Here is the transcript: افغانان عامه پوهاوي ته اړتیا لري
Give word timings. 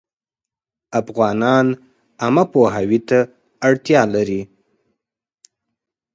افغانان 1.01 1.65
عامه 2.21 2.43
پوهاوي 2.51 2.99
ته 3.09 3.19
اړتیا 3.67 4.01
لري 4.13 4.41